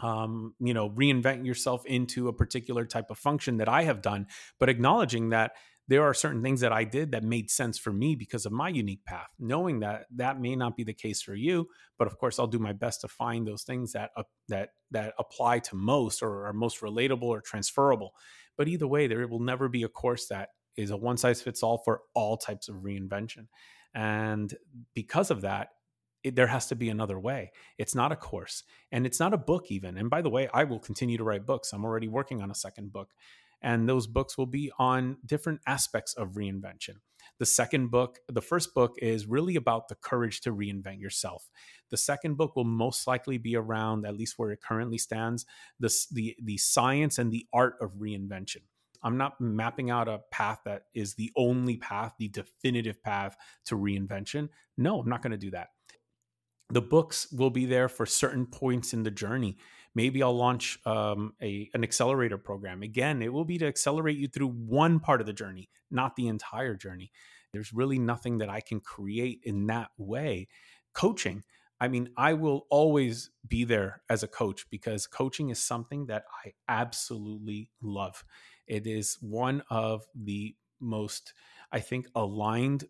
[0.00, 4.26] um, you know, reinvent yourself into a particular type of function that I have done,
[4.58, 5.52] but acknowledging that
[5.86, 8.70] there are certain things that I did that made sense for me because of my
[8.70, 11.68] unique path, knowing that that may not be the case for you.
[11.98, 15.14] But of course, I'll do my best to find those things that uh, that that
[15.18, 18.14] apply to most or are most relatable or transferable.
[18.56, 21.62] But either way, there will never be a course that is a one size fits
[21.62, 23.46] all for all types of reinvention.
[23.94, 24.52] And
[24.94, 25.68] because of that,
[26.24, 27.52] it, there has to be another way.
[27.78, 29.98] It's not a course and it's not a book, even.
[29.98, 31.72] And by the way, I will continue to write books.
[31.72, 33.10] I'm already working on a second book.
[33.62, 36.96] And those books will be on different aspects of reinvention.
[37.38, 41.48] The second book, the first book is really about the courage to reinvent yourself.
[41.90, 45.46] The second book will most likely be around, at least where it currently stands,
[45.80, 48.62] the, the, the science and the art of reinvention.
[49.02, 53.76] I'm not mapping out a path that is the only path, the definitive path to
[53.76, 54.48] reinvention.
[54.76, 55.68] No, I'm not going to do that
[56.70, 59.56] the books will be there for certain points in the journey.
[59.94, 62.82] Maybe I'll launch um, a an accelerator program.
[62.82, 66.26] Again, it will be to accelerate you through one part of the journey, not the
[66.26, 67.12] entire journey.
[67.52, 70.48] There's really nothing that I can create in that way.
[70.92, 71.44] Coaching,
[71.80, 76.24] I mean, I will always be there as a coach because coaching is something that
[76.44, 78.24] I absolutely love.
[78.66, 81.34] It is one of the most,
[81.70, 82.84] I think, aligned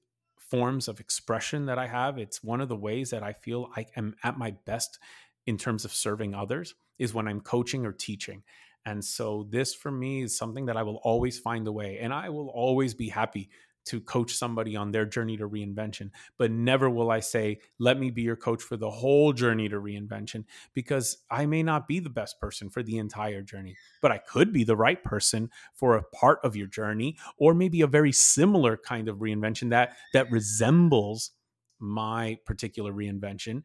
[0.50, 2.18] forms of expression that I have.
[2.18, 4.98] It's one of the ways that I feel I am at my best
[5.46, 8.42] in terms of serving others is when I'm coaching or teaching.
[8.86, 12.12] And so this for me is something that I will always find a way and
[12.12, 13.50] I will always be happy
[13.86, 16.10] to coach somebody on their journey to reinvention.
[16.38, 19.80] But never will I say, let me be your coach for the whole journey to
[19.80, 24.18] reinvention, because I may not be the best person for the entire journey, but I
[24.18, 28.12] could be the right person for a part of your journey, or maybe a very
[28.12, 31.32] similar kind of reinvention that that resembles
[31.78, 33.62] my particular reinvention.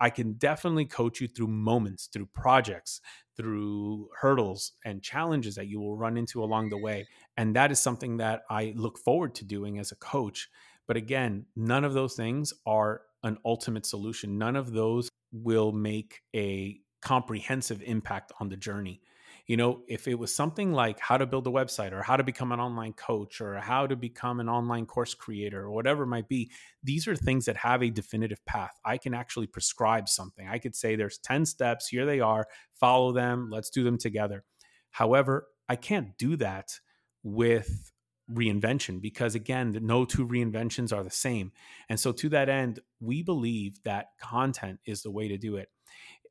[0.00, 3.00] I can definitely coach you through moments, through projects,
[3.36, 7.06] through hurdles and challenges that you will run into along the way.
[7.36, 10.48] And that is something that I look forward to doing as a coach.
[10.86, 14.38] But again, none of those things are an ultimate solution.
[14.38, 19.00] None of those will make a comprehensive impact on the journey
[19.46, 22.24] you know if it was something like how to build a website or how to
[22.24, 26.08] become an online coach or how to become an online course creator or whatever it
[26.08, 26.50] might be
[26.82, 28.78] these are things that have a definitive path.
[28.84, 30.46] I can actually prescribe something.
[30.48, 34.44] I could say there's 10 steps here they are follow them let's do them together.
[34.90, 36.78] However i can't do that
[37.22, 37.90] with
[38.30, 41.52] reinvention because again no two reinventions are the same.
[41.90, 45.68] And so to that end we believe that content is the way to do it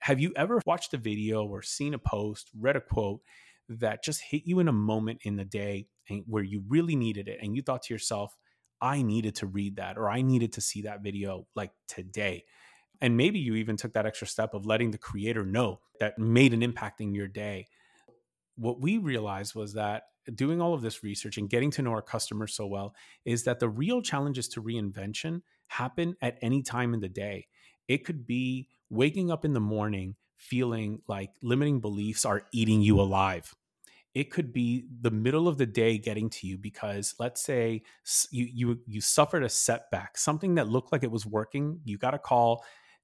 [0.04, 3.22] have you ever watched a video or seen a post, read a quote
[3.70, 5.88] that just hit you in a moment in the day
[6.26, 8.36] where you really needed it and you thought to yourself,
[8.82, 12.44] I needed to read that or I needed to see that video like today?
[13.00, 16.54] And maybe you even took that extra step of letting the creator know that made
[16.54, 17.68] an impact in your day.
[18.58, 20.04] What we realized was that
[20.36, 23.62] doing all of this research and getting to know our customers so well is that
[23.62, 27.48] the real challenges to reinvention happen at any time in the day.
[27.88, 33.00] It could be waking up in the morning feeling like limiting beliefs are eating you
[33.00, 33.54] alive.
[34.14, 37.82] It could be the middle of the day getting to you because let's say
[38.30, 42.14] you you you suffered a setback, something that looked like it was working, you got
[42.14, 42.64] a call,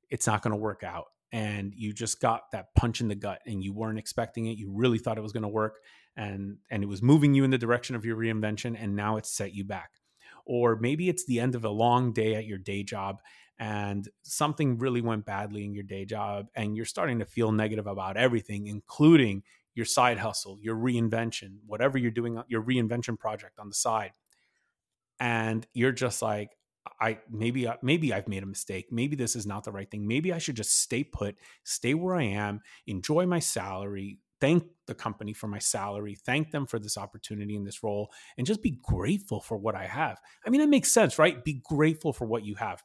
[0.10, 3.42] it's not going to work out and you just got that punch in the gut
[3.46, 5.78] and you weren't expecting it, you really thought it was going to work
[6.16, 9.32] and and it was moving you in the direction of your reinvention and now it's
[9.32, 9.92] set you back.
[10.46, 13.20] Or maybe it's the end of a long day at your day job
[13.60, 17.88] and something really went badly in your day job and you're starting to feel negative
[17.88, 19.44] about everything including
[19.76, 24.12] your side hustle your reinvention whatever you're doing your reinvention project on the side.
[25.20, 26.52] And you're just like
[27.02, 28.88] i maybe uh, maybe i've made a mistake.
[28.92, 30.08] Maybe this is not the right thing.
[30.08, 34.96] Maybe i should just stay put stay where i am enjoy my salary thank the
[34.96, 38.80] company for my salary thank them for this opportunity in this role and just be
[38.82, 40.20] grateful for what i have.
[40.46, 41.44] I mean it makes sense right?
[41.44, 42.82] Be grateful for what you have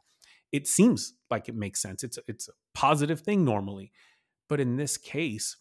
[0.55, 2.05] it seems like it makes sense.
[2.05, 3.91] It's it's a positive thing normally.
[4.49, 5.57] But in this case,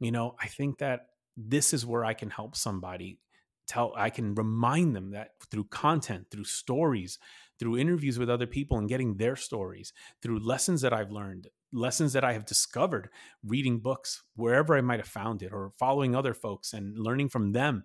[0.00, 3.20] you know, I think that this is where I can help somebody
[3.66, 7.18] tell I can remind them that through content, through stories,
[7.60, 12.14] through interviews with other people and getting their stories, through lessons that I've learned, lessons
[12.14, 13.10] that I have discovered,
[13.44, 17.52] reading books wherever I might have found it or following other folks and learning from
[17.52, 17.84] them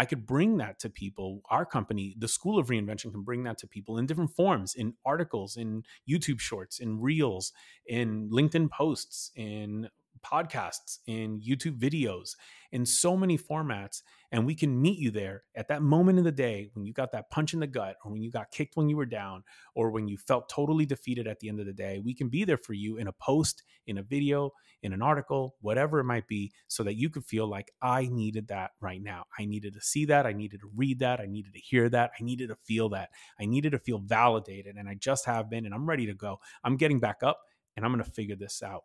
[0.00, 1.42] I could bring that to people.
[1.50, 4.94] Our company, the School of Reinvention, can bring that to people in different forms in
[5.04, 7.52] articles, in YouTube shorts, in reels,
[7.86, 9.90] in LinkedIn posts, in
[10.22, 12.36] podcasts, in YouTube videos,
[12.72, 14.02] in so many formats.
[14.32, 17.10] And we can meet you there at that moment in the day when you got
[17.12, 19.42] that punch in the gut, or when you got kicked when you were down,
[19.74, 21.98] or when you felt totally defeated at the end of the day.
[21.98, 24.52] We can be there for you in a post, in a video,
[24.82, 28.48] in an article, whatever it might be, so that you could feel like I needed
[28.48, 29.24] that right now.
[29.38, 30.26] I needed to see that.
[30.26, 31.20] I needed to read that.
[31.20, 32.12] I needed to hear that.
[32.18, 33.10] I needed to feel that.
[33.40, 34.76] I needed to feel validated.
[34.76, 36.38] And I just have been, and I'm ready to go.
[36.62, 37.40] I'm getting back up
[37.76, 38.84] and I'm going to figure this out.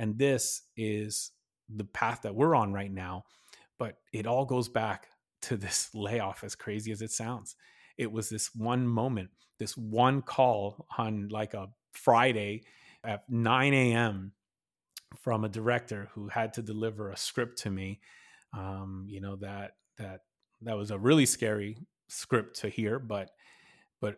[0.00, 1.30] And this is
[1.68, 3.24] the path that we're on right now.
[3.78, 5.08] But it all goes back
[5.42, 7.54] to this layoff, as crazy as it sounds.
[7.98, 9.28] It was this one moment,
[9.58, 12.62] this one call on like a Friday
[13.04, 14.32] at 9 a.m.
[15.22, 18.00] from a director who had to deliver a script to me.
[18.56, 20.22] Um, you know that that
[20.62, 21.76] that was a really scary
[22.08, 23.30] script to hear, but
[24.00, 24.16] but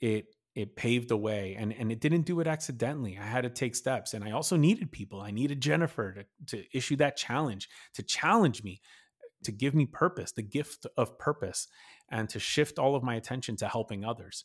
[0.00, 0.26] it
[0.58, 3.16] it paved the way and and it didn't do it accidentally.
[3.16, 5.20] I had to take steps and i also needed people.
[5.20, 6.24] I needed jennifer to,
[6.56, 8.80] to issue that challenge to challenge me
[9.44, 11.68] to give me purpose the gift of purpose
[12.10, 14.44] and to shift all of my attention to helping others.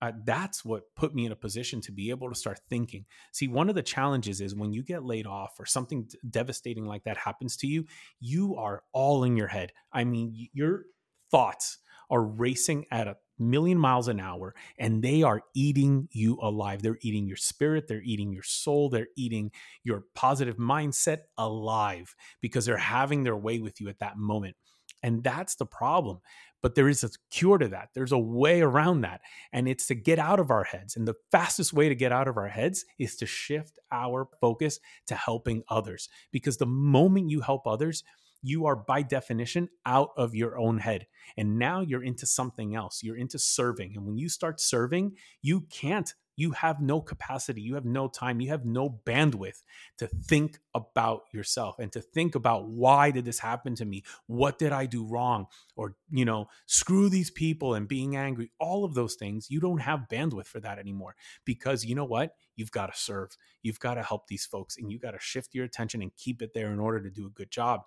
[0.00, 3.06] Uh, that's what put me in a position to be able to start thinking.
[3.32, 7.02] See one of the challenges is when you get laid off or something devastating like
[7.04, 7.86] that happens to you
[8.20, 9.72] you are all in your head.
[9.92, 10.84] I mean your
[11.32, 11.78] thoughts
[12.10, 16.82] are racing at a million miles an hour and they are eating you alive.
[16.82, 19.50] They're eating your spirit, they're eating your soul, they're eating
[19.84, 24.56] your positive mindset alive because they're having their way with you at that moment.
[25.02, 26.20] And that's the problem.
[26.60, 27.90] But there is a cure to that.
[27.94, 29.20] There's a way around that.
[29.52, 30.96] And it's to get out of our heads.
[30.96, 34.80] And the fastest way to get out of our heads is to shift our focus
[35.06, 36.08] to helping others.
[36.32, 38.02] Because the moment you help others,
[38.42, 41.06] you are by definition out of your own head.
[41.36, 43.02] And now you're into something else.
[43.02, 43.96] You're into serving.
[43.96, 48.40] And when you start serving, you can't, you have no capacity, you have no time,
[48.40, 49.64] you have no bandwidth
[49.98, 54.04] to think about yourself and to think about why did this happen to me?
[54.28, 55.46] What did I do wrong?
[55.74, 58.52] Or, you know, screw these people and being angry.
[58.60, 62.36] All of those things, you don't have bandwidth for that anymore because you know what?
[62.54, 63.36] You've got to serve.
[63.62, 66.40] You've got to help these folks and you got to shift your attention and keep
[66.40, 67.80] it there in order to do a good job.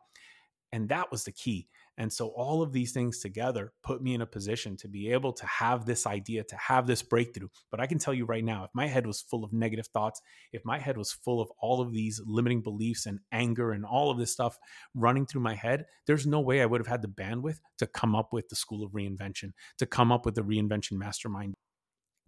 [0.72, 1.68] And that was the key.
[1.98, 5.34] And so all of these things together put me in a position to be able
[5.34, 7.50] to have this idea, to have this breakthrough.
[7.70, 10.22] But I can tell you right now, if my head was full of negative thoughts,
[10.54, 14.10] if my head was full of all of these limiting beliefs and anger and all
[14.10, 14.58] of this stuff
[14.96, 18.16] running through my head, there's no way I would have had the bandwidth to come
[18.16, 21.56] up with the School of Reinvention, to come up with the Reinvention Mastermind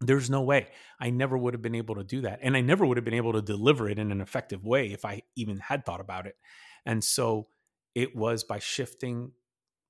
[0.02, 0.68] there's no way
[1.00, 2.39] I never would have been able to do that.
[2.41, 5.06] And I never would have been able to deliver it in an effective way if
[5.06, 6.36] I even had thought about it.
[6.86, 7.48] And so
[7.96, 9.32] it was by shifting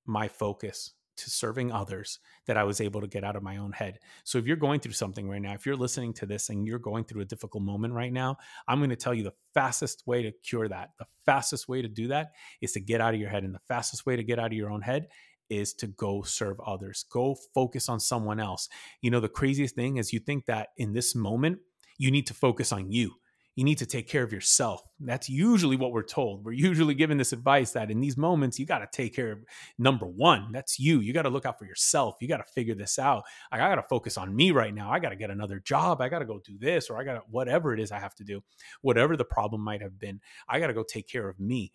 [0.06, 3.72] my focus to serving others that I was able to get out of my own
[3.72, 4.00] head.
[4.24, 6.80] So if you're going through something right now, if you're listening to this and you're
[6.80, 8.38] going through a difficult moment right now,
[8.68, 10.90] I'm going to tell you the fastest way to cure that.
[10.98, 12.32] The fastest way to do that
[12.62, 13.44] is to get out of your head.
[13.44, 15.08] And the fastest way to get out of your own head
[15.50, 17.06] is to go serve others.
[17.12, 18.68] Go focus on someone else.
[19.02, 21.60] You know, the craziest thing is you think that in this moment,
[22.00, 23.14] you need to focus on you
[23.56, 24.82] you need to take care of yourself.
[25.00, 26.44] That's usually what we're told.
[26.44, 29.40] We're usually given this advice that in these moments, you got to take care of
[29.78, 31.02] number one, that's you.
[31.02, 32.16] You got to look out for yourself.
[32.20, 33.24] You got to figure this out.
[33.52, 34.92] I got to focus on me right now.
[34.92, 36.02] I got to get another job.
[36.02, 38.16] I got to go do this, or I got to, whatever it is I have
[38.16, 38.42] to do,
[38.82, 41.74] whatever the problem might have been, I got to go take care of me.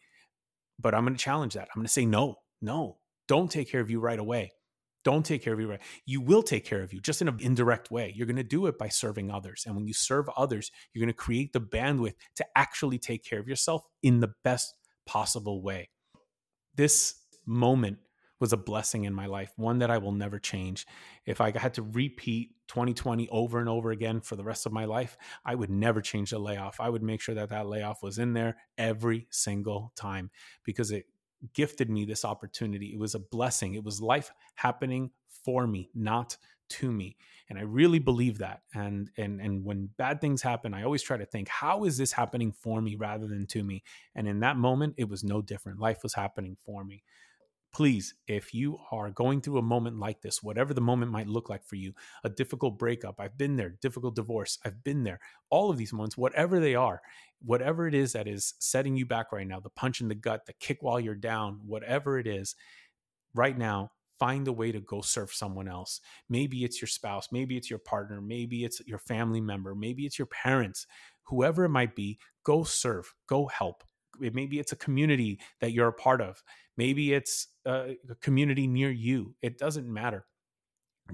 [0.81, 1.68] But I'm going to challenge that.
[1.74, 2.99] I'm going to say, no, no,
[3.29, 4.53] don't take care of you right away
[5.05, 5.80] don't take care of you right.
[6.07, 8.12] You will take care of you just in an indirect way.
[8.14, 11.12] You're going to do it by serving others and when you serve others you're going
[11.12, 14.74] to create the bandwidth to actually take care of yourself in the best
[15.07, 15.88] possible way.
[16.74, 17.14] This
[17.46, 17.99] moment
[18.40, 20.86] was a blessing in my life one that i will never change.
[21.26, 24.84] If i had to repeat 2020 over and over again for the rest of my
[24.84, 26.80] life i would never change the layoff.
[26.80, 30.30] I would make sure that that layoff was in there every single time
[30.64, 31.07] because it
[31.55, 32.93] gifted me this opportunity.
[32.93, 33.74] It was a blessing.
[33.74, 35.11] It was life happening
[35.45, 36.36] for me, not
[36.68, 37.16] to me.
[37.49, 38.62] And I really believe that.
[38.74, 42.12] And and and when bad things happen, I always try to think, how is this
[42.12, 43.82] happening for me rather than to me?
[44.14, 45.80] And in that moment, it was no different.
[45.80, 47.03] Life was happening for me
[47.72, 51.48] please, if you are going through a moment like this, whatever the moment might look
[51.48, 51.92] like for you,
[52.24, 56.16] a difficult breakup, I've been there, difficult divorce, I've been there, all of these moments,
[56.16, 57.00] whatever they are,
[57.44, 60.46] whatever it is that is setting you back right now, the punch in the gut,
[60.46, 62.54] the kick while you're down, whatever it is,
[63.34, 66.00] right now, find a way to go serve someone else.
[66.28, 70.18] Maybe it's your spouse, maybe it's your partner, maybe it's your family member, maybe it's
[70.18, 70.86] your parents,
[71.22, 73.84] whoever it might be, go serve, go help.
[74.18, 76.42] Maybe it's a community that you're a part of
[76.79, 79.35] Maybe it's uh, a community near you.
[79.43, 80.26] It doesn't matter.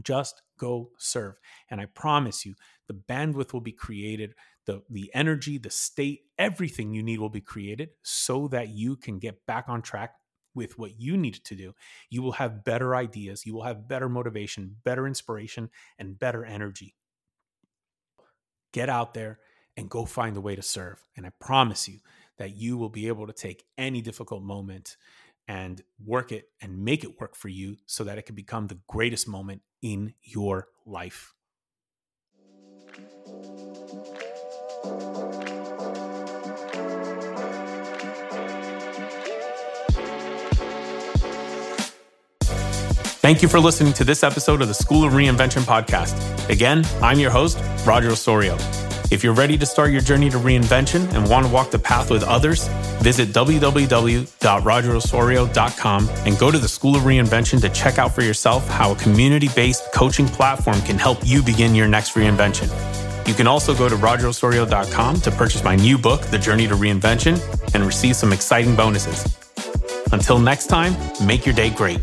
[0.03, 1.37] Just go serve.
[1.71, 2.55] And I promise you,
[2.89, 4.35] the bandwidth will be created.
[4.67, 9.19] the, the energy, the state, everything you need will be created so that you can
[9.19, 10.15] get back on track
[10.55, 11.75] with what you need to do.
[12.11, 16.95] You will have better ideas, you will have better motivation, better inspiration, and better energy.
[18.73, 19.41] Get out there
[19.77, 21.03] and go find a way to serve.
[21.17, 22.01] And I promise you
[22.39, 24.97] that you will be able to take any difficult moment
[25.49, 28.79] and work it and make it work for you so that it can become the
[28.89, 31.35] greatest moment in your life.
[43.25, 46.15] Thank you for listening to this episode of the School of Reinvention podcast.
[46.51, 48.59] Again, I'm your host, Roger Osorio.
[49.15, 52.11] If you're ready to start your journey to reinvention and want to walk the path
[52.11, 52.67] with others,
[53.01, 58.91] visit www.rogerosorio.com and go to the School of Reinvention to check out for yourself how
[58.91, 62.69] a community based coaching platform can help you begin your next reinvention.
[63.29, 67.41] You can also go to rogerosorio.com to purchase my new book, The Journey to Reinvention,
[67.73, 69.39] and receive some exciting bonuses.
[70.11, 72.01] Until next time, make your day great.